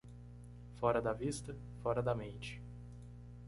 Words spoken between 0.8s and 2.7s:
da vista? fora da mente.